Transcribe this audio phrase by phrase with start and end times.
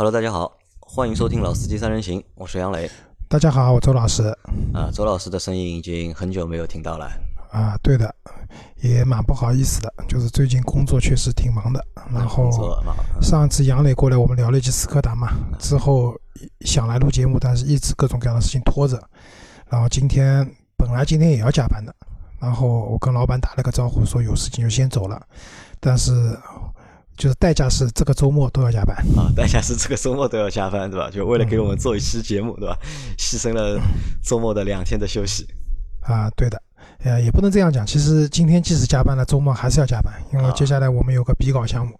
[0.00, 2.88] Hello，大家好，欢迎收听《老司机三人行》，我是杨磊。
[3.26, 4.22] 大家好，我周老师。
[4.72, 7.10] 啊，周老师的声音已经很久没有听到了。
[7.50, 8.14] 啊，对的，
[8.80, 11.84] 也蛮不好意思的，就是最近工作确实挺忙的。
[12.14, 12.48] 然后
[13.20, 16.14] 上次杨磊过来，我们聊了一期斯柯达嘛，之后
[16.60, 19.02] 想来录节目，但是一直各种各样的事情拖着。
[19.68, 21.92] 然后今天本来今天也要加班的，
[22.38, 25.20] 然后我跟老板打了个招呼，说有事情就先走了，
[25.80, 26.38] 但是。
[27.18, 31.10] 就是代价是这个周末都要加班啊，代价是这个周末都要加班，对吧？
[31.10, 32.78] 就为了给我们做一期节目，对吧？
[33.18, 33.76] 牺牲了
[34.22, 35.44] 周末的两天的休息
[36.02, 36.62] 啊，对的，
[37.02, 37.84] 呃，也不能这样讲。
[37.84, 41.98] 其实今天即使加班了，周末还是要加班，因为接下来我们有个比稿项目，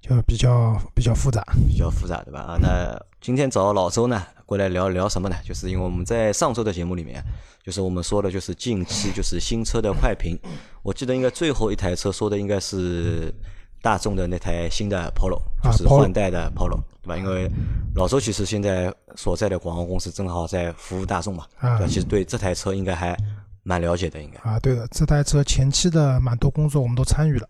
[0.00, 2.38] 就比较比较复杂，比较复杂，对吧？
[2.42, 5.34] 啊，那今天找老周呢过来聊聊什么呢？
[5.44, 7.20] 就是因为我们在上周的节目里面，
[7.64, 10.38] 就是我们说的就是近期就是新车的快评，
[10.84, 13.34] 我记得应该最后一台车说的应该是。
[13.82, 17.18] 大众的那台新的 Polo 就是换代的 Polo，对吧？
[17.18, 17.50] 因为
[17.96, 23.16] 老周其实现在所在的广告公司正好在服务大众嘛，啊，其实对这台车应该还
[23.64, 27.48] 蛮了解的，应该啊，对的，这台车前期的蛮多工作我们都参与了，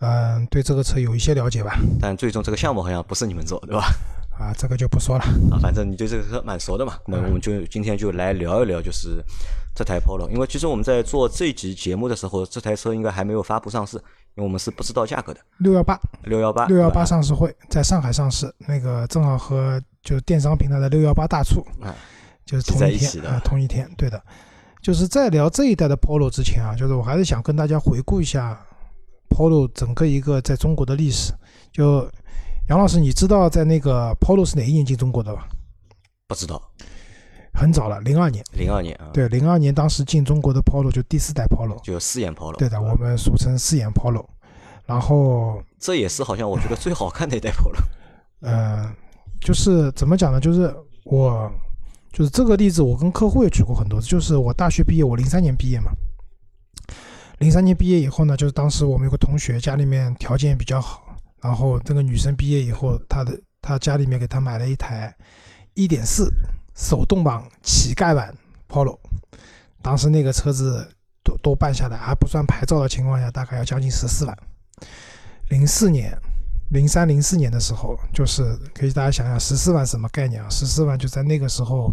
[0.00, 1.78] 嗯，对这个车有一些了解吧。
[2.00, 3.84] 但最终这个项目好像不是你们做，对吧？
[4.38, 9.22] 啊，这个就不说了啊，反正你对这个车蛮熟的嘛，那我们就今天就来聊一聊，就是
[9.74, 14.02] 这台 Polo，因为其实我们在做这集节目的时候，这台车应该还没有发布上市。
[14.40, 21.94] 因为我们是不知道价格的，六幺八，六幺八，六幺八上市会在上海上市，那个正好和就是电商平台的六幺八大促，啊，
[22.46, 24.20] 就是同一天啊，同一天，对的。
[24.80, 28.58] 就是在聊这一代的 Polo 之前啊，就是我还是想跟大家回顾一下
[29.28, 31.34] Polo 整个一个在中国的历史。
[31.70, 32.10] 就
[32.70, 35.46] 杨老师，你知道在那个 Polo 是哪一年进中国的吧？
[36.26, 36.62] 不知道。
[37.52, 38.44] 很早了，零二年。
[38.52, 42.56] 零二年啊，对，零二年当时进中国的 Polo 就第四代 Polo，就四眼 Polo。
[42.56, 44.24] 对的，我们俗称四眼 Polo。
[44.86, 47.78] 然后这也是好像我觉得最好看的一代 Polo。
[48.40, 48.92] 嗯，
[49.40, 50.40] 就是怎么讲呢？
[50.40, 51.50] 就是我，
[52.12, 54.08] 就是这个例子，我跟客户也举过很多次。
[54.08, 55.92] 就是我大学毕业，我零三年毕业嘛。
[57.38, 65.14] 零三年毕业以后呢，就是当时我们有个同学家里面条件比较好，然后这个女生毕业以后，她的她家里面给她买了一台
[65.74, 66.30] 一点四。
[66.80, 68.34] 手动挡乞丐版
[68.66, 68.98] Polo，
[69.82, 70.90] 当时那个车子
[71.22, 74.38] 都都办下来，还不算牌照的情况下，大概要将近十四万。
[75.50, 76.16] 零四年、
[76.70, 80.48] 零三、零四年的时候，就是可以大家想想，十四万什么概念啊？
[80.48, 81.92] 十四万就在那个时候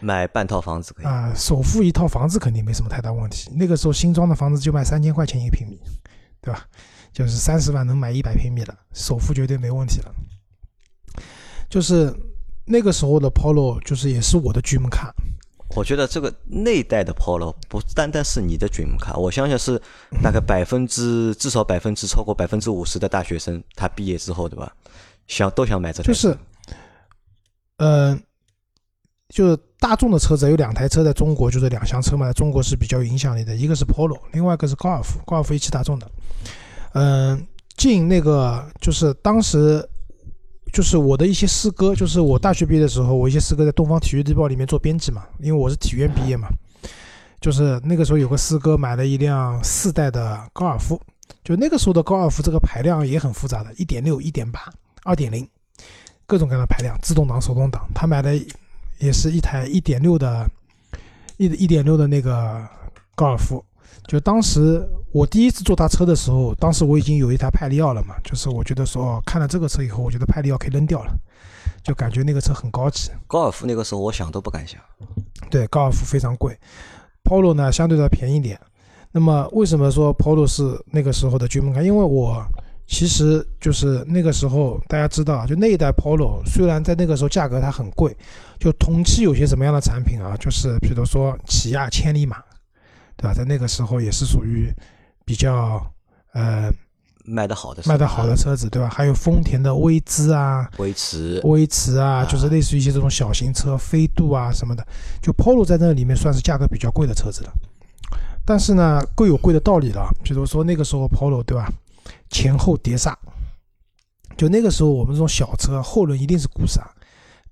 [0.00, 3.50] 买半套房子可以啊，首付一套房子肯定没什么太大问题。
[3.56, 5.80] 那个时候新装的房子就卖三千块钱一平米，
[6.42, 6.66] 对吧？
[7.10, 10.14] 就是三十万能买一百平米了，首付绝对没问题了。
[11.70, 12.14] 就是。
[12.64, 15.14] 那个时候的 Polo 就是也是我的 dream 卡。
[15.76, 19.80] 我觉得这个那一代的 Polo 不单单是你的 dream 卡，我相信是
[20.22, 24.72] 大概百分之至少百分之超过百分之五十的大学生，他毕业之后对吧，
[25.26, 26.06] 想都想买这台。
[26.06, 26.36] 就是，
[27.78, 28.22] 嗯，
[29.30, 36.08] 就是大众的车子有两台车在中国就是两厢车嘛，在中国是比较有影响力的，一个是 Polo，另外一个是高尔夫，高尔夫一汽大众的。
[36.92, 39.86] 嗯，进那个就是当时。
[40.74, 46.48] 就是我的一些师哥，就是我大学毕业的时候，我一些师哥在东方体育日报里面做编辑嘛，因为我是体院毕业嘛。
[47.40, 51.00] 就是那个时候有个师哥买了一辆四代的高尔夫，
[51.44, 54.60] 就那个时候的高尔夫这个排量也很复杂的，一点六、一点八、
[55.04, 55.48] 二点零，
[56.26, 57.86] 各种各样的排量，自动挡、手动挡。
[57.94, 58.34] 他买的
[58.98, 60.44] 也是一台一点六的，
[61.36, 62.60] 一一点六的那个
[63.14, 63.64] 高尔夫。
[64.06, 71.12] 就当时我第一次坐他车的时候，当时我已经有一台派利奥了嘛，就是我觉得说看了这个车以后，我觉得派利奥可以扔掉了，
[71.82, 73.10] 就感觉那个车很高级。
[73.26, 74.80] 高尔夫那个时候我想都不敢想。
[75.50, 76.54] 对，高尔夫非常贵
[77.22, 78.60] ，Polo 呢相对的便宜点。
[79.12, 81.84] 那么为什么说 Polo 是那个时候的军门看？
[81.84, 82.44] 因为我
[82.86, 88.14] 其实就是那个时候大家知道，就那一代 Polo 虽然在那个时候价格它很贵，
[88.58, 92.42] 就同期有些什么样的产品啊，就是比如说起亚千里马。
[93.16, 93.32] 对吧？
[93.32, 94.72] 在那个时候也是属于
[95.24, 95.80] 比较
[96.32, 96.72] 呃
[97.24, 98.88] 卖的好的卖的好的车子，对吧？
[98.88, 104.86] 还有丰田的威姿啊、威驰、威驰啊，就是类似于一些这种小型车，飞度啊什么的。
[105.22, 107.52] 就 Polo 在那里面算是价格比较贵的车子了。
[108.44, 110.10] 但是呢，贵有贵的道理了。
[110.22, 111.72] 比如说那个时候 Polo 对吧？
[112.30, 113.16] 前后碟刹，
[114.36, 116.82] 就那个时候我们这种小车后轮一定是鼓刹，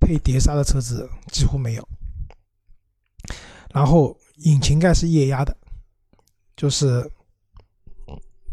[0.00, 1.88] 配碟刹的车子几乎没有。
[3.72, 4.16] 然后。
[4.44, 5.56] 引擎盖是液压的，
[6.56, 7.10] 就是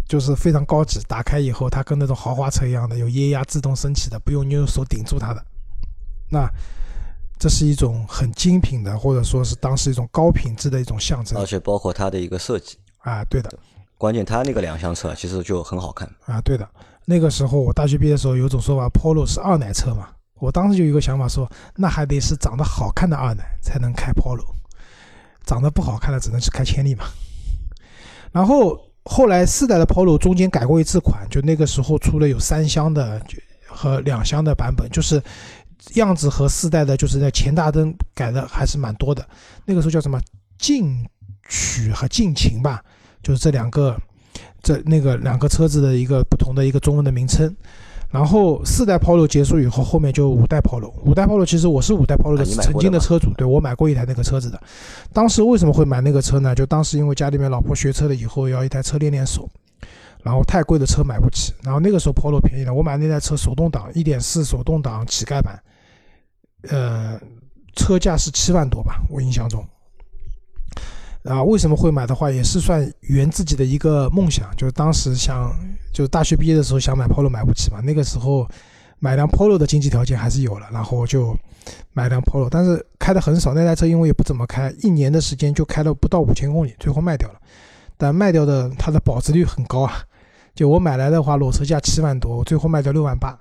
[0.07, 0.99] 就是非常高级。
[1.07, 5.45] 打开以后，它跟那种豪华车一样的，有液压自动升起的，不用你用手顶住它的。
[6.29, 6.49] 那
[7.37, 11.39] 这是一种很精品的，或者说是当时一种高品质的一种象征。
[11.39, 13.49] 而且包括它的一个设计啊，对的。
[13.97, 16.67] 关键它那个两厢车其实就很好看啊，对的。
[17.05, 24.45] 那个时候我大学毕业的时候，有种说法，Polo 是二奶车嘛，我当时就有一个想法说，那还得是长得好看的二奶才能开 Polo，
[25.45, 27.05] 长得不好看的只能去开千里嘛。
[28.31, 33.21] 然后后来四代的 Polo 中间改过一次款，就那个时候出了有三厢的
[33.67, 35.21] 和两厢的版本，就是
[35.95, 39.27] 样子和四代的，就是在前大灯改的还是蛮多的。
[39.65, 40.19] 那个时候叫什么
[40.57, 41.05] 进
[41.47, 42.83] 取和进情吧，
[43.23, 43.97] 就是这两个
[44.61, 47.55] 这那个两个车子的一个不同的一个中文的名称。
[48.09, 50.91] 然后四代 Polo 结束以后，后面就五代 Polo。
[51.05, 54.59] 五代 Polo 其实我是五代 Polo 的曾经的车主，对我买过一台那个车子的。
[55.13, 56.55] 当时为什么会买那个车呢？
[56.55, 59.47] 就当时因为家里面老婆学车了以后要一台车练练手，
[60.23, 61.53] 然后太贵的车买不起。
[61.61, 65.61] 然后那个时候 Polo 便宜了，我买那台车手动挡，一点四手动挡乞丐版，
[66.69, 67.19] 呃，
[67.75, 69.63] 车价是七万多吧，我印象中。
[71.29, 75.53] 啊，为什么会买的话，也是算圆自己的一个梦想，就是当时想，
[75.93, 78.47] 就是大学毕业的时候想买 Polo 买不起嘛，那个时候
[78.97, 81.37] 买辆 Polo 的经济条件还是有了，然后就
[81.93, 87.35] 买辆 Polo，但是开的很少，那台车因为也不怎么开，一年的时间就开了不到五千公里，最后卖掉了。
[87.95, 89.93] 但卖掉的它的保值率很高啊，
[90.55, 93.37] 就我买来的话，裸车价七万多，最后卖掉六万八，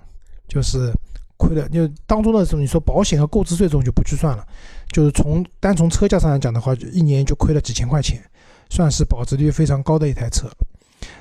[0.46, 0.92] 就是。
[1.38, 4.46] 亏了，就当中的时候，你说保险和购置税这种就不去算了，
[4.92, 8.20] 就是从单从车价上来讲的话，就一年就亏了几千块钱，
[8.68, 10.50] 算是保值率非常高的一台车。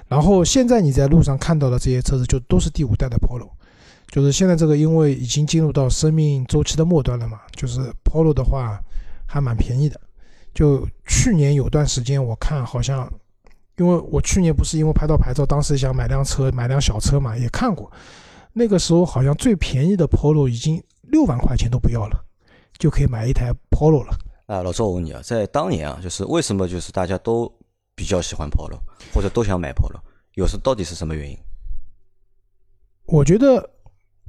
[0.08, 3.50] 然后现在你在路上看到的这些车子，就都是第五代的 Polo，
[4.10, 8.80] 就是现在这个因为已经进入到生命周期的末端了嘛，就是 Polo 的话
[9.28, 10.00] 还蛮便宜的。
[10.54, 13.08] 就去年有段时间我看好像，
[13.76, 17.92] 因为我去年不是因为拍到牌照，当时想买辆车，买辆小车嘛，也看过。
[18.58, 22.26] 那个时候好像最便宜的 Polo 已经六万块钱都不要了，
[22.80, 24.18] 就可以买一台 Polo 了。
[24.48, 27.48] 啊，老周，我问你啊，在当年啊，就是为什么就是大家都
[27.96, 28.80] 比较喜欢 Polo，
[29.14, 30.00] 或者都想买 Polo，
[30.34, 31.38] 有时到底是什么原因？
[33.06, 33.64] 我觉得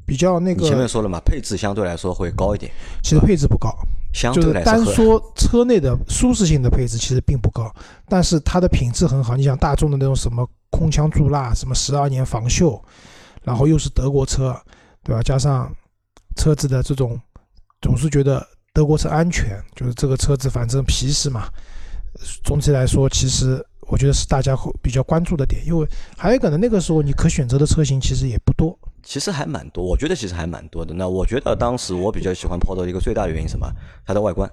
[0.05, 2.71] 比较那个，前面说了嘛，配置相对来说会高一点。
[3.03, 3.75] 其实配置不高，
[4.13, 7.75] 相对来说，单说车内的舒适性的配置其实并不高，
[8.07, 9.37] 但是它的品质很好。
[9.37, 12.79] 你想大众的那种什么空腔注蜡，什么十二年防锈。
[13.49, 14.55] 然后又是德国车，
[15.03, 15.23] 对吧？
[15.23, 15.75] 加上
[16.37, 17.19] 车子的这种，
[17.81, 21.49] 总是觉得德国车安全，就是这个车子反正皮实嘛。
[22.45, 25.65] 总体来说，其实我觉得是大家会比较关注的点。
[25.65, 29.83] 因为还有可能，那个时候你可选择的车型其实也不多，其实还蛮多。
[29.83, 30.93] 我觉得其实还蛮多的。
[30.93, 33.67] 那我觉得当时我比较喜欢 Polo 一个最大的原因什么？
[34.05, 34.51] 它的外观，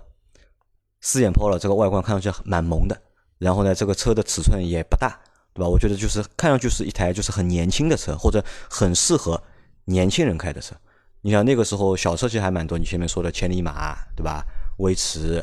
[1.02, 2.98] 四眼 Polo 这个外观看上去蛮萌的。
[3.40, 5.20] 然后呢，这个车的尺寸也不大。
[5.56, 5.68] 对吧？
[5.68, 9.42] 我觉得就是看上去是一台就是很年轻的车，或者很适合
[9.86, 10.76] 年轻人开的车。
[11.22, 14.44] 你想那个时候小车其实还蛮多，你前面说的千里马，对吧？
[14.80, 15.42] 威驰、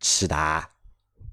[0.00, 0.66] 骐达，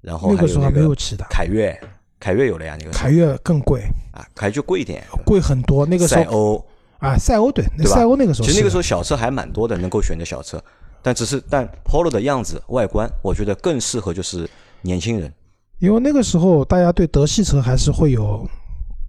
[0.02, 1.80] 然后那个时候还没有骐达，凯越，
[2.18, 3.82] 凯越有了呀，那个凯越更贵
[4.12, 5.86] 啊，凯越就贵一点，贵很多。
[5.86, 6.66] 那个时候赛欧
[6.98, 10.62] 啊，赛欧对，赛欧那个时候其实那个时候小车还蛮多的，能够选的小车，
[11.00, 14.50] 但只是但 Polo 的样子外观，我觉得更适合就是
[14.82, 15.32] 年轻人。
[15.80, 18.46] 因为那个时候大家对德系车还是会有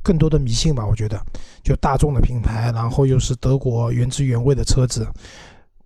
[0.01, 1.21] 更多的迷信吧，我觉得，
[1.61, 5.05] 就大众的品牌，然后又是德国原汁原味的车子，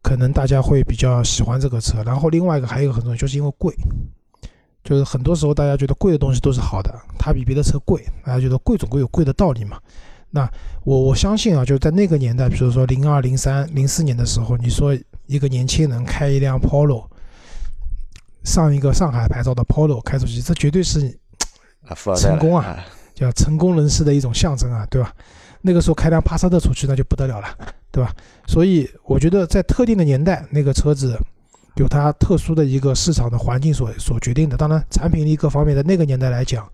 [0.04, 2.04] 可能大家会比较喜欢这个车。
[2.04, 3.76] 然后另外一个还有一个很重要，就是因为贵，
[4.84, 9.80] 就是很多时候大家觉得贵的东西都是好的，它比别的车贵，大家觉得贵总归有贵的道理嘛。
[10.30, 10.48] 那
[10.84, 14.96] 我我相信啊，就在那个年代，比如说零二、零三、零四年的时候，你说
[15.26, 17.08] 一个年轻人开一辆 Polo。
[18.46, 21.02] 上一个上海牌照的 Polo 开出去，这绝对是
[22.16, 22.78] 成功啊，
[23.14, 25.12] 叫成功人士的一种象征啊，对吧？
[25.62, 27.48] 那个时候开辆帕萨特出去，那就不得了了，
[27.92, 28.14] 对吧？
[28.46, 31.20] 所以我觉得在特定的年代，那个车子
[31.76, 34.56] 有它特殊的一个市场的环境所所决定的。
[34.56, 36.70] 当然，产品力各方面的那个年代来讲，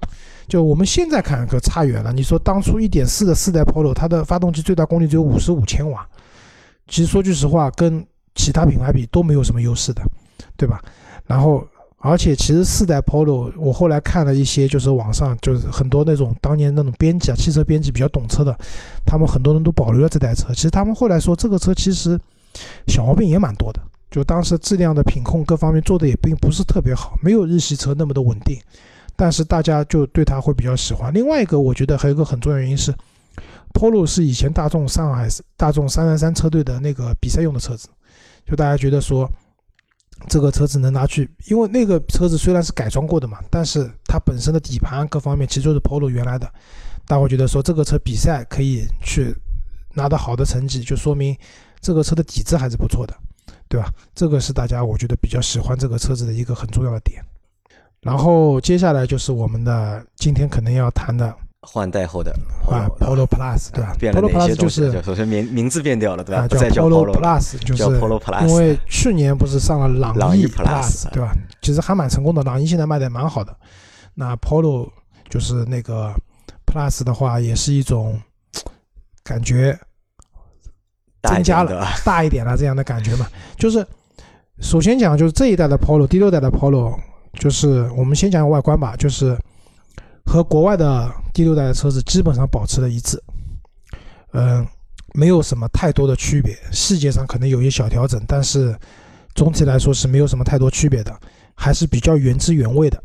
[0.47, 2.11] 就我们现在看可差远了。
[2.11, 6.05] 你说当初一点四的四代 Polo，它的发动机最大功率只有五十五千瓦，
[6.87, 10.01] 其实说句实话，跟其他品牌比都没有什么优势的，
[10.57, 10.81] 对吧？
[11.25, 11.65] 然后，
[11.99, 18.57] 而且其实四代 Polo，我后来看了一些，就是网上就是很多那种当年那种编辑啊，汽车编辑比较懂车的，
[19.05, 20.51] 他们很多人都保留了这台车。
[20.53, 22.19] 其实他们后来说，这个车其实
[22.87, 28.59] 小毛病也蛮多的，就当时质量的品控各方面做的也并不是特别好，没有日系车那么的稳定。
[29.15, 31.13] 但是大家就对它会比较喜欢。
[31.13, 32.91] 另外一个，我觉得还有一个很重要原因是
[33.73, 37.87] ，Polo 是以前大众上海大众三三三车队的那个比赛用的车子，
[38.45, 39.29] 就大家觉得说。
[40.27, 46.51] 这个车子能拿去，因为那个车子虽然是改装过的嘛，但是它本身的底盘各方面其实都是 Polo 原来的。
[47.07, 49.35] 大伙觉得说这个车比赛可以去
[49.93, 51.35] 拿到好的成绩，就说明
[51.81, 53.13] 这个车的底子还是不错的，
[53.67, 53.91] 对吧？
[54.15, 57.21] 这个是大家我觉得比较喜欢这个车子的一个很重要的点。
[58.01, 62.31] 然后接下来就是我们的今天可能要谈的换代后的
[62.67, 66.47] 啊 Polo Plus 对吧？Polo Plus 就是首先名名字变掉了对吧？
[66.47, 71.31] 叫 Polo Plus 就是 Polo Plus，因为去年不是上了朗逸 Plus 对吧？
[71.61, 73.55] 其实还蛮成功的，朗逸现在卖的蛮好的。
[74.15, 74.89] 那 Polo
[75.29, 76.11] 就是那个
[76.65, 78.19] Plus 的话，也是一种
[79.23, 79.77] 感觉
[81.21, 83.27] 增加了大一点了这样的感觉嘛。
[83.55, 83.85] 就是
[84.59, 86.97] 首先讲就是这一代的 Polo，第六代的 Polo，
[87.33, 89.37] 就是我们先讲外观吧，就是
[90.31, 93.21] 和国外的第六代的车子基本上保持了一致，
[94.31, 94.65] 嗯，
[95.13, 98.73] 没有什么太多的区别，细节上可能有一些小调整，但是
[99.35, 101.13] 总体来说是没有什么太多区别的，
[101.53, 103.03] 还是比较原汁原味的。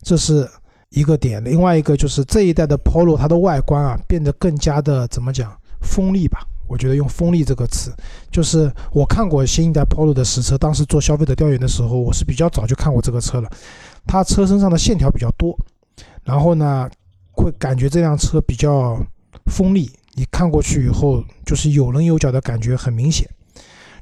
[0.00, 0.48] 这是
[0.90, 6.46] 一个点，另外一个就是这一代的 Polo，它的外观啊变得更加的怎么讲锋利吧？
[6.68, 7.92] 我觉得用锋利这个词，
[8.30, 13.50] 就是我看过新一代 Polo 的实车，当时做消费者调研的时候，我是比较早就看过这个车了。
[14.06, 15.58] 它车身上的线条比较多，
[16.24, 16.88] 然后呢
[17.32, 18.98] 会感觉这辆车比较
[19.46, 23.28] 锋利，你看过去以后就是有棱有角的感觉很明显。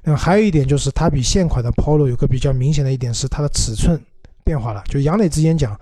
[0.02, 4.02] 那还有一点就是它比现款的 Polo 有个比较明显的一点是它的尺寸。
[4.44, 5.80] 变化了，就杨磊之前讲，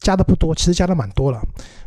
[0.00, 1.40] 加的不多，其实加的蛮多了。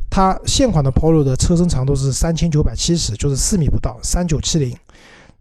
[0.10, 4.74] 它现款的 Polo 的车身长度是三千九百七十，就是四米不到，三九七零。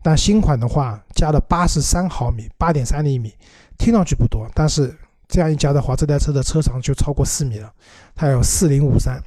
[0.02, 3.33] 但新款的话加了八十三毫米，八点三厘米，
[3.78, 4.93] 听上去不多，但是
[5.28, 7.73] 这样一加的话，这台车的车长就超过四米了，
[8.14, 9.23] 它有四零五三。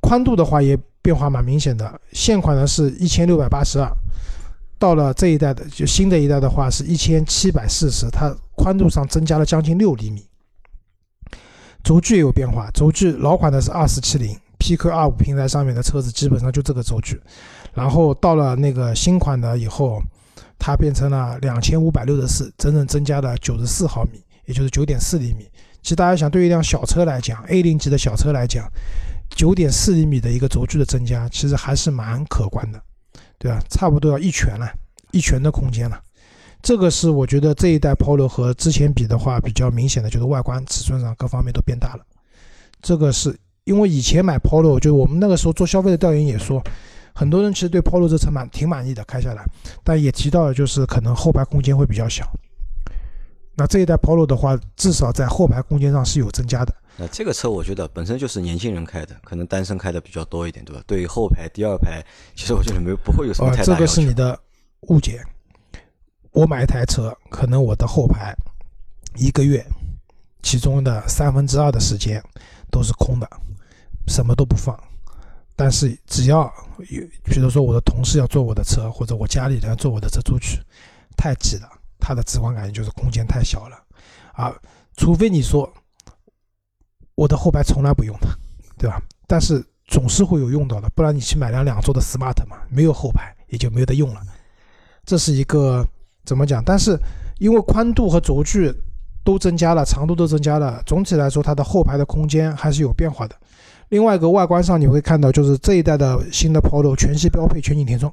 [0.00, 3.90] 宽度的话也变化蛮明显的，现款的是一千六百八十二，
[4.78, 10.26] 到了这一代的就新的一代的话是一千七百四十，它宽度上增加了将近六厘米。
[11.82, 17.20] 轴距也有变化，轴距老款的是二四七零，PQ 二五平台上面的车子基本上就这个轴距，
[17.74, 20.02] 然后到了那个新款的以后，
[20.58, 25.46] 它变成了两千五百六十四，整整增加了九十四毫米，也就是九点四厘米。
[25.84, 28.66] 其实大家想，对于一辆小车来讲，A 零级的小车来讲，
[29.28, 32.80] 九点四厘米的一个轴距的增加，其实还是蛮可观的，
[33.38, 33.62] 对吧？
[33.68, 34.66] 差不多要一拳了，
[35.12, 36.00] 一拳的空间了。
[36.62, 42.00] 这个是我觉得这一代 Polo 和之前比的话比较明显的，就是外观尺寸上各方面都变大了。
[42.80, 46.64] 这个是因为以前买 Polo，就我们那个时候做消费的调研也说，
[47.14, 49.44] 很多人其实对 Polo 这车蛮挺满意的，开下来，
[49.82, 52.26] 但也提到了就是可能后排空间会比较小。
[53.56, 56.74] 那这一代 Polo 的话，至少在后排空间上是有增加的。
[56.96, 60.82] 那这个车我觉得本身就是年轻人开的，可能单身开的比较多一点，对吧？
[60.86, 64.38] 对于后排、第二排，其实我觉得没不会有什么太大这个是你的
[64.88, 65.22] 误解。
[66.32, 68.34] 我买一台车，可能我的后排
[69.16, 69.64] 一个月，
[70.42, 72.22] 其中的三分之二的时间
[72.70, 73.28] 都是空的，
[74.08, 74.76] 什么都不放。
[75.56, 76.52] 但是只要
[76.90, 80.60] 有，比如说我的同事要坐我的车，或者我家里人要坐我的车出去，
[81.16, 81.68] 太挤了，
[82.04, 83.76] 他的直观感觉就是空间太小了。
[84.32, 84.52] 啊，
[84.96, 85.72] 除非你说
[87.14, 88.28] 我的后排从来不用的，
[88.76, 89.00] 对吧？
[89.26, 94.20] 但是总是会有用到的，不然你去买辆两座的 smart 嘛，没有后排也就没得用了。
[95.06, 95.86] 这是一个。
[96.26, 96.64] 怎么讲？
[96.64, 96.98] 但是
[97.38, 98.72] 因为宽度和轴距
[99.22, 103.36] 都增加了，长度都增加了，总体来说它的后排的空间还是有变化的。
[103.90, 108.10] 另外一个外观上你会看到，就是这一代的新的 Polo 全系标配全景天窗，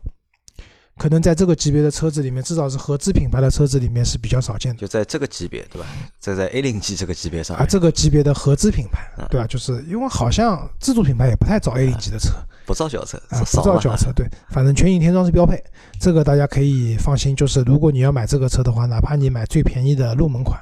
[1.01, 4.81] 可能在这个级别的车子里面，至少是合资品牌的车子里面是比较少见的。
[4.81, 5.87] 就在这个级别，对吧？
[6.19, 9.47] 在在 A 零级这个级别上啊，这个级别的合资品牌，对吧？
[9.47, 12.29] 就是因为好像自主品牌也不太造 A 零级的车。
[12.67, 15.59] 不造轿车啊，不造轿车，对，反正全景天窗是标配，
[15.99, 17.35] 这个大家可以放心。
[17.35, 20.55] 就是如果你要买这个车的话，哪怕你买最便宜的入门款，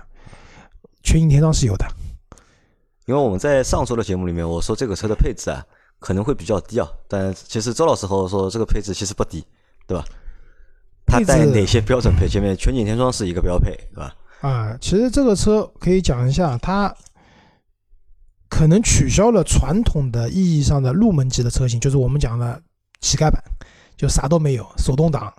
[1.03, 1.86] 全景天窗是有的。
[3.08, 5.62] 因为我们在上周的节目里面，我说这个车的配置啊
[6.00, 9.43] 可能会比较低啊，但其实周老师和我说这个配置其实不低，
[9.86, 10.05] 对吧？
[11.10, 12.28] 它带哪些标准配？
[12.28, 14.16] 前面全景天窗是一个标配，对吧？
[14.42, 16.96] 啊，其实这个车可以讲一下它。
[18.51, 22.60] 可能取消了传统的意义上的入门级的车型，就是我们讲的
[23.00, 23.39] 乞丐版，
[23.96, 25.32] 就啥都没有，手动挡，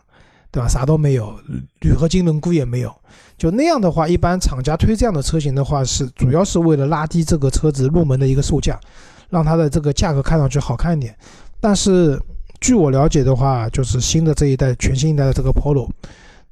[0.52, 0.68] 对吧？
[0.68, 1.36] 啥都没有，
[1.80, 2.94] 铝合金轮毂也没有。
[3.36, 8.78] 就那样的话，一般厂家推这样的车型的话，是主要是为了拉低这个车子入门的一个售价，
[9.28, 11.14] 让它的这个价格看上去好看一点。
[11.58, 12.16] 但是
[12.60, 15.88] 据我了解的话，就是新的这一代全新一代的这个 Polo，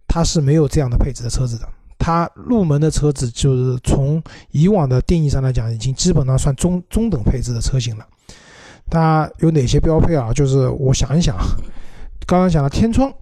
[0.07, 1.69] 它是没有这样的配置的车子的。
[1.99, 4.23] 它入门的车子就是从
[4.53, 8.07] 以往的定义上来讲，已经基本上算中中等配置的车型了。
[8.89, 10.33] 它有哪些标配啊？
[10.33, 11.37] 就是我想一想，
[12.27, 13.13] 刚刚讲的天窗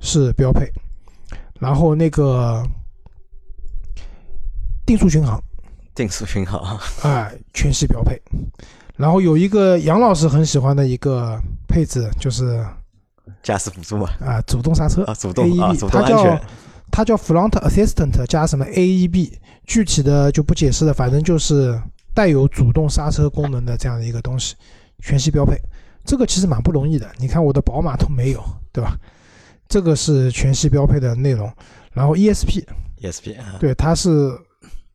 [0.00, 0.68] 是标配，
[1.60, 2.66] 然后那个
[4.84, 5.40] 定速巡航，
[5.94, 8.20] 定速巡航，哎，全系标配。
[8.96, 12.64] 然后有一个杨老师很喜欢的一个配置，就是
[13.42, 16.40] 驾驶辅助嘛，啊，主动刹车啊，主动啊，主动安全。
[16.90, 19.32] 它叫 Front Assistant 加什么 AEB，
[19.66, 21.76] 具体的就不解释了，反正就是
[22.14, 24.54] 带有主动刹车功能的这样的一个东西，
[25.00, 25.58] 全系标配，
[26.04, 27.10] 这个其实蛮不容易的。
[27.18, 28.96] 你看我的宝马都没有，对吧？
[29.66, 31.52] 这个是全系标配的内容。
[31.92, 34.30] 然后 ESP，ESP，对，它是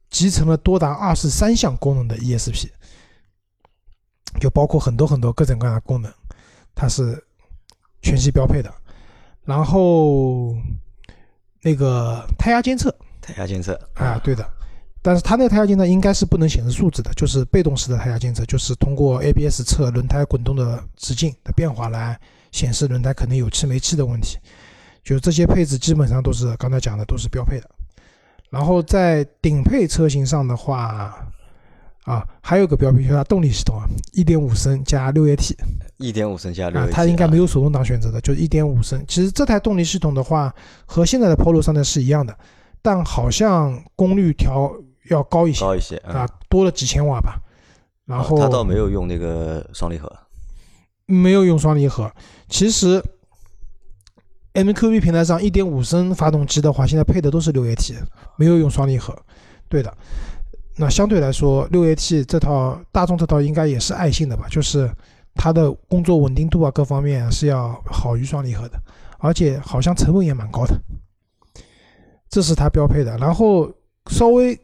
[0.09, 2.69] 集成了多达二十三项功能的 ESP，
[4.39, 6.11] 就包括很多很多各种各样的功能，
[6.75, 7.23] 它是
[8.01, 8.73] 全系标配的。
[9.45, 10.55] 然后
[11.61, 14.47] 那个胎压监测，胎压监测啊，对的。
[15.01, 22.19] 但是它那个胎压监测应该是不能显示数字的，就是被动式的胎压监测，就是通过 ABS 测轮胎滚动的直径的变化来
[22.51, 24.37] 显示轮胎可能有气没气的问题。
[25.03, 27.69] 就这些配置基本上都是刚才讲的都是标配的。
[28.49, 31.28] 然后在顶配车型上的话，
[32.09, 35.53] 啊，还有个标配就是它动力系统啊，一点五升加六 AT，
[35.97, 39.03] 一点五升加六 AT，它应该没有手动挡选择的，就是一点五升。
[39.07, 40.53] 其实这台动力系统的话
[40.85, 42.35] 和现在的 Polo 上的是一样的，
[42.81, 44.73] 但好像功率调。
[45.09, 47.41] 要高一些，高一些啊，多了几千瓦吧。
[48.05, 50.07] 然后它倒没有用那个双离合，
[51.07, 52.11] 没有用双离合。
[52.47, 53.03] 其实
[54.53, 57.95] MQB 平台上一点五升发动机的话，现在配的都是六 AT，
[58.35, 59.17] 没有用双离合。
[59.67, 59.91] 对的，
[60.79, 64.47] 那相对来说，六 AT 这套大众这套应该也是爱信的吧？
[64.49, 64.89] 就是
[65.35, 68.81] 它的工作稳定度啊，各方面是要好于双离合的，
[69.19, 70.79] 而且好像成本也蛮高的。
[72.29, 73.69] 这是它标配的，然后
[74.09, 74.59] 稍微。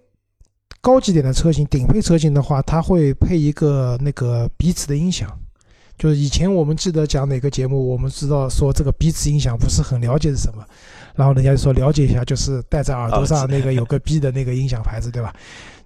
[0.81, 5.27] 高级点的车型，顶配车型的话，它会配一个那个彼此的音响。
[5.97, 10.63] 就是以前我们记得讲哪个节目，我们知道说这个彼此音响不是很了解是什么，
[11.15, 15.33] 然后人家就说了解一下，就是戴在耳朵上那个有个 B 的那个音响牌子，对吧？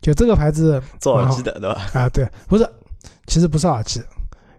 [0.01, 1.89] 就这个牌子做耳机的，对吧？
[1.93, 2.69] 啊，对，不是，
[3.27, 4.01] 其实不是耳机，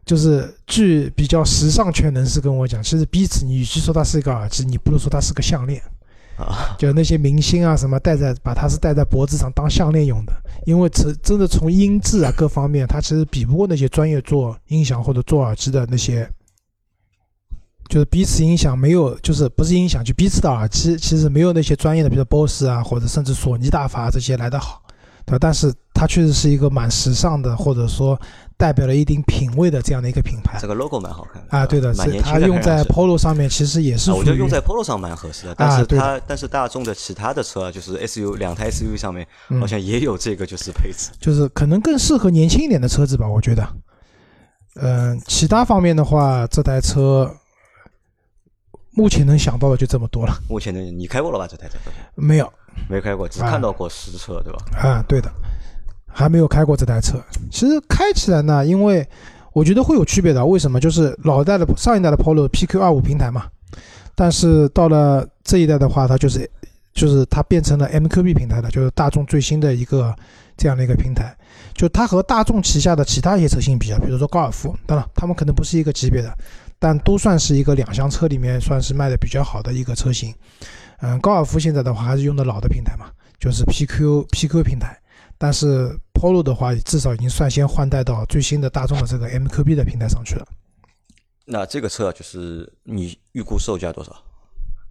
[0.04, 5.80] 就是据比较时尚圈人士跟我讲，其实彼此，你与其说它是一个耳机，你不如说它是个项链。
[6.36, 10.32] 啊就那些明星啊，什么戴在把它是戴在脖子上当项链用的，
[10.64, 16.26] 因为真真的从音质啊各方面，它其实比不过那些专业做音响或者做耳机的那些，
[17.90, 24.82] 就是彼此音响没有，就是不是音响，就彼此的耳机，其实没有那些专业的，比如 BOSS 啊，或者甚至索尼大法这些来的好，
[25.26, 25.38] 对吧？
[25.40, 28.18] 但是它确实是一个蛮时尚的，或者说。
[28.60, 34.12] 代表了一定品味的这样的一个品牌，这个 logo 蛮好看啊，对的，是它用在 Polo 上面，其实也是。
[34.12, 39.26] 我觉得用在 Polo 上蛮合适的，但是它但是大众的其他的车，就是 SU 两台 SUV 上面
[39.58, 43.66] 好像也有这个就是配置，就是可能更适合年轻一点的车子吧，我觉得。
[44.74, 47.34] 嗯，其他方面的话，这台车
[48.90, 50.34] 目前能想到的就这么多了。
[50.50, 51.46] 目前的你开过了吧？
[51.50, 51.78] 这台车？
[52.14, 52.52] 没有，
[52.88, 54.58] 没开过，只看到过实车，对吧？
[54.76, 55.30] 啊，对的。
[56.12, 59.08] 还没有开过这台车，其实开起来呢，因为
[59.52, 60.44] 我觉得会有区别的。
[60.44, 60.80] 为什么？
[60.80, 63.46] 就是老代的上一代的 Polo PQ 二五平台嘛，
[64.16, 66.50] 但是到了这一代的话，它就是
[66.92, 70.12] 就是它变成了 MQB 平台的，就是大众最新的一个
[70.56, 71.32] 这样的一个平台。
[71.74, 76.36] 就它和大众旗下的其他一些车型比较，比如说高尔夫，当然他们可能不是一个级别的，
[76.80, 80.34] 但都算是一个两厢车里面算是卖的比较好的一个车型。
[81.02, 84.98] 嗯，高尔夫现在的话还是用的老的平台嘛，就是 PQ PQ 平台。
[85.38, 90.46] 但是 Polo 的话，至少已经率先换代到最新的大众的这个 MQB 的平台上去了。
[91.46, 94.12] 那这个车就是你预估售价多少？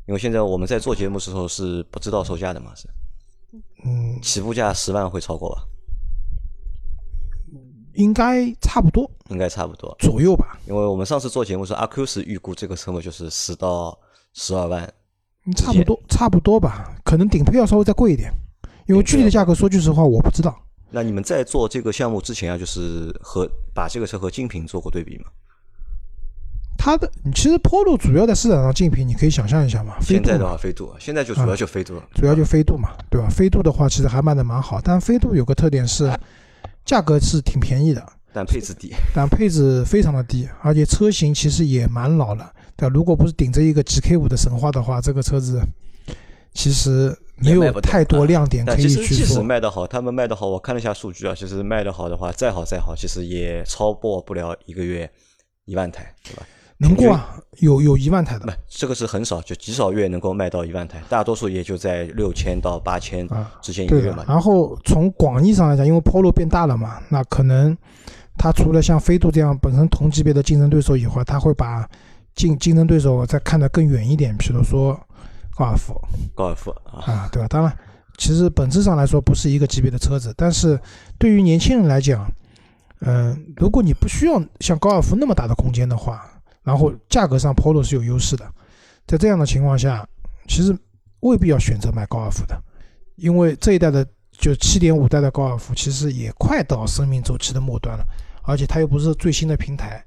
[0.08, 2.88] 因为现在我们在做节目时候是不知道售价的嘛，是？
[3.86, 5.63] 嗯，起步价十万会超过吧？
[7.93, 10.58] 应该差不多，应该差不多左右吧。
[10.67, 13.97] 因为我们上次做节目时候，阿 Q 是预估这个车嘛，就是十到
[14.34, 14.91] 十二万，
[15.56, 16.93] 差不多，差不多吧。
[17.04, 18.32] 可能顶配要稍微再贵一点。
[18.88, 20.58] 因为具体的价格，说句实话，我不知道。
[20.89, 25.25] 那你们在做这个项目之前啊，就是和把这个车和竞品做过对比吗？
[26.75, 29.95] 它的其实 Polo 主要在市场上竞品，你可以想象一下嘛。
[30.02, 33.28] 现在的话，飞度现在就主要就飞度了，主要就飞度嘛，对吧？
[33.30, 36.12] 飞度的话，其实还卖的蛮好，但飞度有个特点是，
[36.89, 42.91] 价格是挺便宜的，但配置低，但配置非常的低，而且车型其实也蛮老了，对吧？
[42.95, 45.62] 如果不是顶着一个 GK 五的神话的话，这个车子
[46.54, 47.15] 其实。
[47.41, 49.15] 没有太多亮点可以去说。
[49.15, 55.10] 即使卖得好，他们卖得好，我看了一下数据啊，其实卖得好的话，再好再好，其实也超过不了一个月
[55.63, 56.45] 一万台，对吧？
[56.80, 58.46] 能过啊，有有一万台的。
[58.46, 63.28] 不，这个是很少，就极少月能够卖到一万台，大多数也就在六千到八千
[63.62, 64.26] 之间一个月嘛。
[64.28, 67.78] 然后从广义上来讲，因为 Polo 变大了嘛，那可能
[68.38, 71.88] 它除了像飞度这样本身同级别的竞争对手以外，它会把
[72.34, 75.00] 竞竞争对手再看得更远一点，比如说。
[75.58, 75.94] 高尔夫，
[76.34, 77.48] 高尔夫啊，对吧？
[77.50, 77.78] 当然，
[78.18, 80.80] 其实本质上来说不是一个级别的车子，但是
[81.18, 82.26] 对于年轻人来讲，
[83.02, 86.26] 嗯，如果你不需要像高尔夫那么大的空间的话，
[86.70, 88.48] 然后价格上 Polo 是有优势的，
[89.08, 90.08] 在这样的情况下，
[90.48, 90.78] 其实
[91.22, 92.56] 未必要选择买高尔夫的，
[93.16, 98.06] 因为这一代的就七点五代的高尔夫其实也快到生命周期的末端了，
[98.44, 100.06] 而且它又不是最新的平台。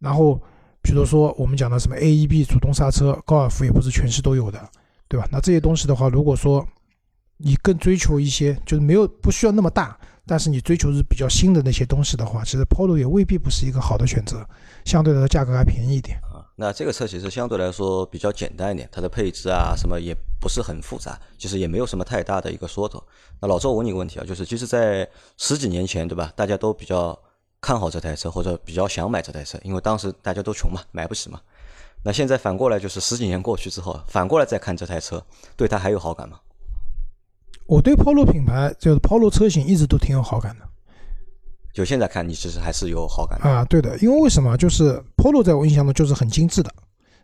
[0.00, 0.42] 然后，
[0.82, 4.58] 比如说我们讲的什么 AEB 主动刹车，高尔夫也不是全市都有的，
[5.06, 5.28] 对吧？
[5.30, 6.66] 那这些东西的话，如果说
[7.36, 14.46] 你更追求一些，就是没有不需要那么大，但是你追求是比较新的那些东西的话，其实 Polo 也未必不是一个好的选择，
[14.84, 16.16] 相对来说价格还便宜一点。
[16.32, 23.02] 啊，那这个车其实相对来说比较简单一点，它的配置啊什么也不是很复杂，其实也没有什么太大的一个说头。
[23.40, 25.08] 那老周，我问你个问题啊，就是其实，在
[25.38, 26.32] 十几年前，对吧？
[26.36, 27.18] 大家都比较
[27.60, 31.40] 看好这台车，或者比较想买这台车，因为当时大家都穷嘛，买不起嘛。
[32.04, 35.24] 那现在反过来，就是十几年过去之后，反过来再看这台车，
[35.56, 36.38] 对它还有好感吗？
[37.72, 40.68] 我对 Polo 品牌就是 Polo 车型一直都挺有好感的。
[41.72, 43.64] 就现在看，你其实还是有好感的啊。
[43.64, 44.54] 对的，因为为什么？
[44.58, 46.70] 就是 Polo 在我印象中就是很精致的，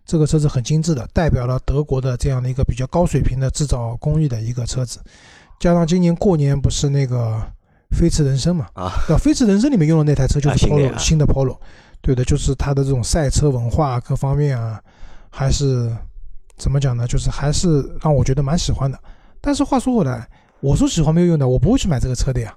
[0.07, 5.01] 这个车子很精致的，代表了德国的这样的一个比较高水平的制造工艺的一个车子。
[5.61, 7.39] 加上今年过年不是那个
[7.91, 8.69] 飞驰人生嘛？
[8.73, 11.59] 啊，飞驰人生里面用的那台车就是 Polo 新新的 Polo。
[12.01, 14.81] 对的，就是它的这种赛车文化各方面啊，
[15.29, 15.95] 还是
[16.57, 17.07] 怎么讲呢？
[17.07, 18.99] 就是还是让我觉得蛮喜欢的。
[19.41, 20.29] 但是话说回来，
[20.61, 22.57] 我说喜欢没有用的，我不会去买这个车的呀。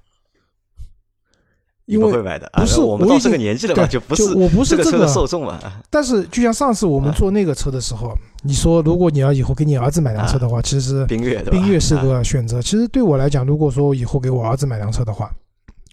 [1.86, 5.60] 因为会买的，不是我们到这个年纪了嘛，就不是我不是这个受众嘛。
[5.90, 12.62] 但是就像上次我们坐那个车的时候，你说如果你要以后给你儿子买辆车的话，其实缤越缤越是个选择。
[12.62, 15.30] 其实对我来讲，如果说以后给我儿子买辆车的话，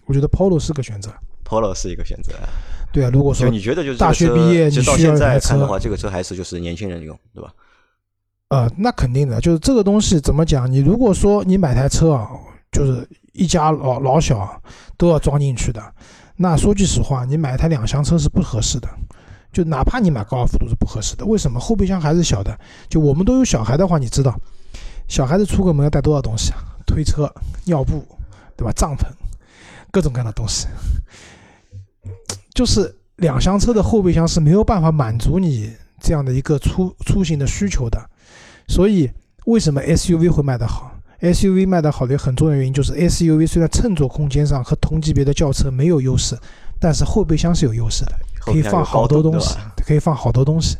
[0.05, 1.11] 我觉得 Polo 是个选择。
[1.43, 2.31] Polo 是一个选择。
[2.93, 7.51] 对啊，如果说你觉得就是大学毕业你需要台车的话，这个车还是就是年轻人用，对吧？
[8.49, 10.69] 呃，那肯定的，就是这个东西怎么讲？
[10.71, 12.29] 你如果说你买台车啊，
[12.71, 14.59] 就是一家老老小
[14.97, 15.81] 都要装进去的。
[16.35, 18.87] 那说句实话，你买台两厢车是不合适的，
[19.53, 21.23] 就哪怕你买高尔夫都是不合适的。
[21.25, 21.59] 为什么？
[21.59, 22.57] 后备箱还是小的。
[22.89, 24.35] 就我们都有小孩的话，你知道，
[25.07, 26.57] 小孩子出个门要带多少东西啊？
[26.87, 27.31] 推车、
[27.65, 28.03] 尿布，
[28.57, 28.71] 对吧？
[28.75, 29.05] 帐篷，
[29.91, 30.65] 各种各样的东西。
[32.55, 38.09] 就是两厢车的后备箱是没有办法满足你这样的一个出出行的需求的。
[38.69, 39.11] 所以，
[39.45, 46.37] 为什么 SUV 会卖得好？SUV 卖得好的很重要原因就是 SUV 虽然乘坐空间上和同级别的轿车没有优势，
[46.79, 50.77] 但是后备箱是有优势的，可以放好多东西，可以放好多东西。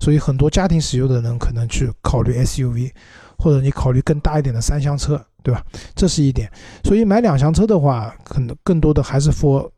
[0.00, 2.90] 所以很多家庭使用的人可能去考虑 SUV，
[3.38, 5.62] 或者你考虑更大一点的三厢车，对吧？
[5.94, 6.50] 这是一点。
[6.84, 9.68] 所以买两厢车的话，可能更多的还是 for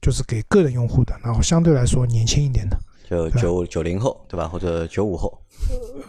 [0.00, 2.78] 就是给个人用户的，然后相对来说年轻一点的，
[3.08, 4.46] 就九九零后，对吧？
[4.46, 5.32] 或者九五后。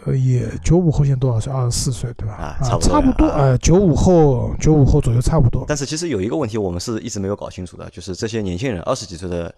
[0.04, 1.52] 呃，也九五后现在多少岁？
[1.52, 2.34] 二十四岁，对吧？
[2.34, 3.26] 啊，差不多，差不多。
[3.26, 5.64] 呃，九五后，九五后左右，差不多。
[5.66, 9.52] 但是其实有一个问题，我们是一直没有搞清楚的，就是这些年轻人，二十几岁的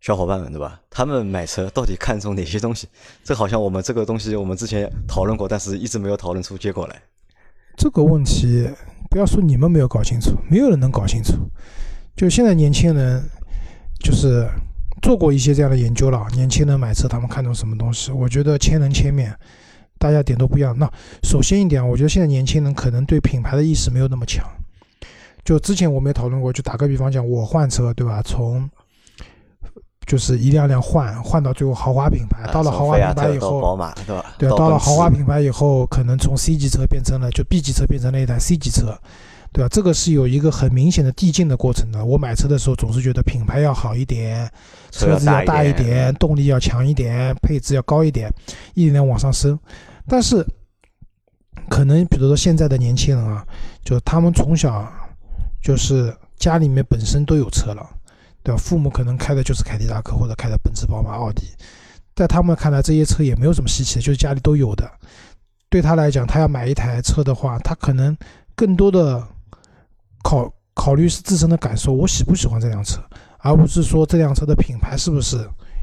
[0.00, 0.80] 小伙伴们，对吧？
[0.88, 2.88] 他们买车到底看重哪些东西？
[3.24, 7.02] 这好像我们这个东西我们之前讨论过，但是一直没有讨论出结果来。
[7.76, 8.68] 这个问题，
[9.10, 11.34] 不要说你们没有搞清楚，没有人能搞清楚。
[12.16, 13.22] 就现在年轻人，
[14.00, 14.48] 就是。
[15.02, 18.12] 做过一些这样的研究了，年轻人买车他们看重什么东西？
[18.12, 19.36] 我觉得千人千面，
[19.98, 20.78] 大家点都不一样。
[20.78, 20.88] 那
[21.24, 24.46] 首先一点，我觉得现在年轻人可能对品牌的意识没有那么强。
[25.44, 28.22] 就之前我们也讨论过，就打个比方讲，我换车对吧？
[28.22, 28.70] 从
[30.06, 34.34] 就是一辆辆换换到最后豪华品牌，到了豪华品牌以后，宝马对吧？
[34.38, 38.96] 对，到了豪华品牌以后，可能从 C 级车变成了就 B 级车变成了一台 C 级车。
[39.52, 39.68] 对吧？
[39.68, 42.02] 这个是有一个很明显的递进的过程的。
[42.02, 44.50] 我买车的时候总是觉得品牌要好一点，
[44.90, 48.32] 车子要大一点，动力要强一点，配置要高一点，
[48.72, 49.58] 一点点往上升。
[50.08, 50.42] 但是，
[51.68, 53.46] 可能比如说现在的年轻人啊，
[53.84, 54.90] 就他们从小
[55.62, 57.86] 就是家里面本身都有车了，
[58.42, 58.58] 对吧？
[58.58, 61.42] 父母可能开的就是凯迪拉克或者开的奔驰、宝马、奥迪，
[62.16, 64.90] 在他们看来这些车也没有什么稀奇的，就是家里都有的。
[65.68, 68.16] 对他来讲，他要买一台车的话，他可能
[68.56, 69.22] 更多的。
[70.22, 73.02] 考考虑是自身的感受，我喜不喜欢这辆车，
[73.38, 75.36] 而不是说这辆车的品牌是不是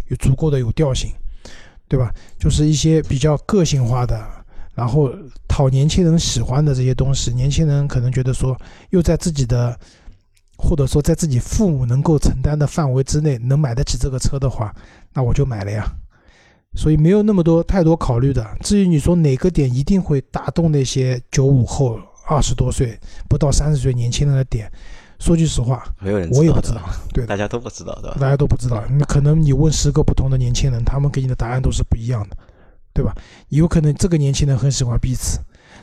[0.07, 1.11] 有足够的有调性，
[1.87, 2.13] 对吧？
[2.39, 4.19] 就是一些比较个性化的，
[4.73, 5.11] 然后
[5.47, 7.31] 讨年轻人喜欢的这些东西。
[7.33, 8.57] 年轻人可能觉得说，
[8.89, 9.77] 又在自己的
[10.57, 14.73] 或者说在自己父母能够承担的范围之内，能买得起这个车的话，
[15.13, 15.85] 那我就买了呀。
[16.75, 18.45] 所以没有那么多太多考虑的。
[18.61, 21.99] 至于你说哪个点一定会打动那些九五后。
[22.29, 24.71] 二十多岁不到三十岁年轻人的点，
[25.19, 28.17] 说句实话，没有人我也不知道，对，大家都不知道，对吧？
[28.19, 32.37] 大家都不知道，那可能你问十个不同的年轻人，他们给你的答案都是不一样的，
[32.93, 33.15] 对吧？
[33.47, 35.39] 有可能这个年轻人很喜欢彼此，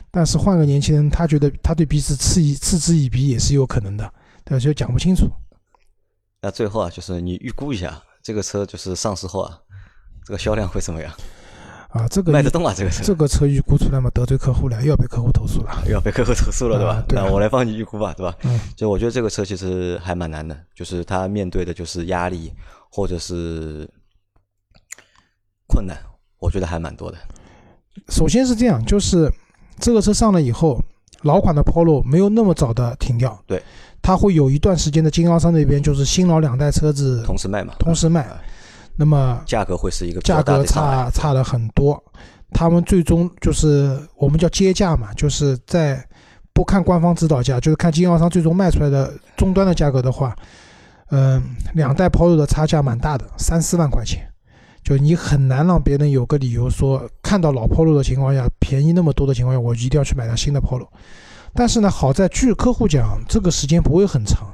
[0.09, 4.09] 但是换个年轻人，他觉得他对彼此嗤以嗤之以鼻也是有可能的，
[4.45, 5.29] 对，就讲不清楚。
[6.41, 9.59] 那最后啊，就是你预估一下这个车就是上市后啊，
[10.23, 11.13] 这个销量会怎么样？
[11.89, 15.83] 啊，这个卖得动啊，这个车这个车预估出来嘛，得罪客户了，又要被客户投诉了。
[15.85, 16.93] 又要被客户投诉了，对吧？
[16.95, 18.35] 啊对啊那我来帮你预估吧，对吧？
[18.43, 22.51] 嗯，就我觉得这个车其实还蛮难的，就是它面对的就是压力
[22.91, 23.89] 或者是
[25.67, 25.97] 困难，
[26.39, 27.17] 我觉得还蛮多的。
[28.09, 29.31] 首先是这样，就是
[29.79, 30.79] 这个车上了以后，
[31.23, 33.63] 老款的 Polo 没有那么早的停掉，对，
[34.01, 38.39] 它会有一段时间的经销商那边就是新老两代车子同时卖嘛，同时卖啊，
[38.97, 42.03] 那么价格会是一个价格差差了很多。
[42.51, 46.03] 他们最终就是我们叫接价嘛，就是在
[46.53, 50.35] 不看官方指导价，就是看经销商最终卖出来的终端的价格的话，
[51.09, 54.27] 嗯、两代 Polo 的差价蛮大的，三四万块钱，
[54.81, 60.87] 就你很难让别人有个理由说看到老 Polo 的情况下便宜那么多的情况下，我一定要去买辆新的 Polo。
[61.53, 64.47] 但是呢，好在据客户讲，这个时间不会很长，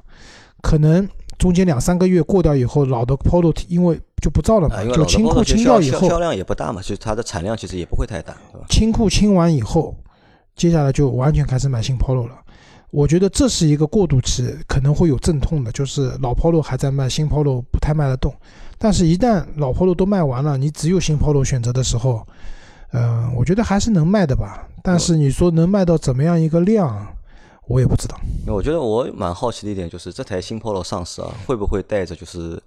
[0.61, 8.65] 可能中间两三个月过掉以后，老的 Polo 因为就不造了嘛，就清库清掉以后，销量也不大嘛，就是它的产量其实也不会太大，对吧？
[8.69, 9.93] 清库清完以后，
[10.55, 12.35] 接下来就完全开始买新 Polo 了。
[12.89, 18.33] 我觉得这是一个过渡期，可能会有阵痛的，就是老 Polo 还在卖，新 Polo 不太卖得动。
[18.77, 22.25] 但是，一旦老 Polo 都卖完了，你只有新 Polo 选择的时候，
[22.91, 24.67] 嗯、我觉得还是能卖的吧。
[24.81, 27.07] 但是你说能卖到怎么样一个量，
[27.67, 28.17] 我也不知道。
[28.47, 32.61] 我觉得我蛮好奇的一点就是这台新 Polo 上市啊，会不会带着就是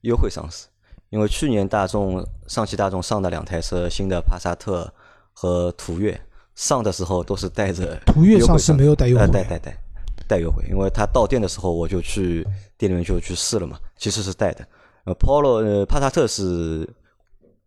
[0.00, 0.66] 优惠上市？
[1.10, 4.92] 因为去年大众上汽大众上的两台车，新的帕萨特
[5.32, 6.20] 和途岳
[6.54, 9.78] 上的时候都是带着 途岳上市没有带优惠呃带带带
[10.28, 14.66] 带优惠，因为它到店的时候我就去店里面就去试了嘛，其实是带的。
[15.04, 16.88] 呃，Polo 呃帕萨特是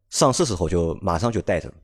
[0.10, 1.76] 上市时候就马上就带着了，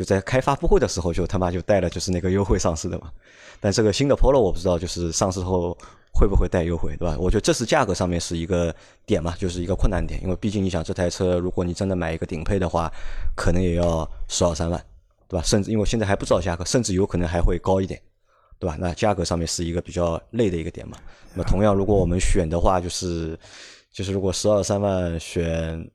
[0.00, 3.12] 就在开发布会的时候就他妈就带了就是那个优惠上市的嘛。
[3.60, 5.76] 但这个新的 Polo 我不知道，就是上市后
[6.14, 7.14] 会不会带优惠，对吧？
[7.20, 12.90] 我觉得这是价格上面是一个点嘛，就是一个困难点，因为毕竟你想这台车，如果你真的买一个顶配的话，
[13.36, 14.82] 可能也要十二三万，
[15.28, 15.44] 对吧？
[15.44, 18.00] 甚至因为现在还不知道价格，甚至有可能还会高一点，
[18.58, 18.78] 对吧？
[18.80, 20.96] 那价格上面是一个比较累的一个点嘛。
[21.34, 23.38] 那么同样，如果我们选的话，就是
[23.92, 25.86] 就是如果十二三万选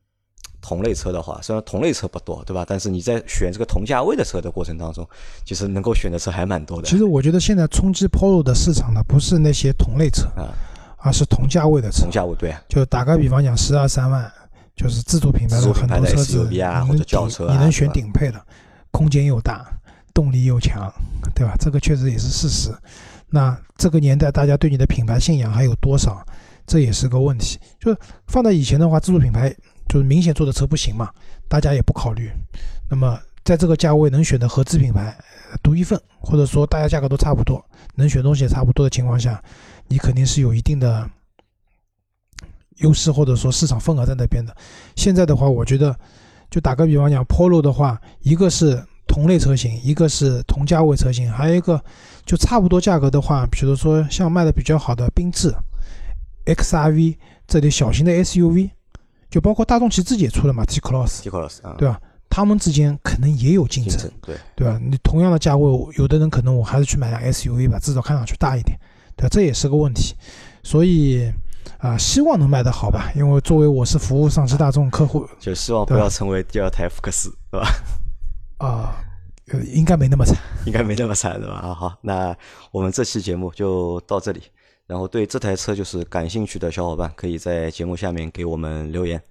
[0.61, 2.65] 同类车的话，虽然同类车不多，对吧？
[2.67, 5.07] 但是你在选这个同价位的车的过程当中，
[5.43, 6.87] 其实能够选的车还蛮多的。
[6.87, 10.53] 其实我觉得现在冲击 Polo 的市场呢，不是那些同类车，啊，
[10.97, 12.11] 而是同价位的车同。
[12.11, 14.31] 价位对啊，就打个比方讲，十二三万，
[14.75, 18.41] 就是自主品牌的很多车子，啊或者你能顶轿车啊你能选顶配的，
[18.91, 19.65] 空间又大，
[20.13, 20.91] 动力又强，
[21.33, 21.55] 对吧？
[21.59, 22.71] 这个确实也是事实。
[23.27, 26.25] 那这个年代，大家对你的品牌信仰还有多少？
[26.67, 27.59] 这也是个问题。
[27.79, 29.53] 就是放在以前的话，自主品牌
[29.87, 31.09] 就是明显做的车不行嘛，
[31.47, 32.31] 大家也不考虑。
[32.89, 35.15] 那么在这个价位能选的合资品牌
[35.61, 37.63] 独一份，或者说大家价格都差不多，
[37.95, 39.41] 能选东西也差不多的情况下，
[39.87, 41.09] 你肯定是有一定的
[42.77, 44.55] 优势，或者说市场份额在那边的。
[44.95, 45.95] 现在的话，我觉得
[46.49, 51.79] 就打个比方讲，Polo 的话，一个是同类车型，一个是同价位车型，还有一个
[52.25, 55.53] 就差不多价格的话，比如说像卖的比较好的缤智、
[56.45, 57.15] XRV
[57.47, 58.71] 这类小型的 SUV，
[59.29, 61.99] 就包括大众其实自己也出了嘛 T Cross，T Cross 啊，对吧？
[62.29, 64.79] 他们之间可能也有竞争竞争，对，对吧？
[64.83, 68.77] 你同样的价位，有的人可能我还是去买辆 SUV 吧，至少看上去大一点，
[69.15, 69.29] 对吧？
[69.31, 70.15] 这也是个问题。
[70.63, 71.31] 所以
[71.79, 77.67] 啊、希望能卖得好吧，因为作为我是服务上汽大众客户就希望不要成为第二台福克斯，对吧？
[78.57, 78.95] 啊、
[79.49, 80.35] 呃，应该没那么惨。
[80.65, 81.55] 应该没那么惨，对吧？
[81.55, 82.35] 啊，好，那
[82.71, 84.41] 我们这期节目就到这里。
[84.87, 89.21] 然后对这台车就是感兴趣的小伙伴，可以在节目下面给我们留言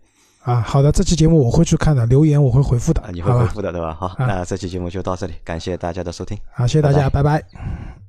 [0.42, 3.32] 啊，好的，这期节目我会去看的，留言我会回复的，啊，你会？
[3.32, 3.94] 回复的，对吧？
[3.94, 6.36] 好，啊那这期节目就到这里，感谢大家的收听。
[6.52, 8.03] 好，谢谢大家，拜拜拜